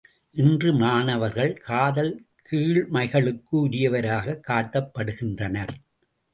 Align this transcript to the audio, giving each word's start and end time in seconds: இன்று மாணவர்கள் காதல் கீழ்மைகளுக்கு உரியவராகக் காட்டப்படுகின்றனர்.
இன்று 0.31 0.73
மாணவர்கள் 0.73 1.57
காதல் 1.57 2.25
கீழ்மைகளுக்கு 2.51 3.51
உரியவராகக் 3.51 4.43
காட்டப்படுகின்றனர். 4.47 5.73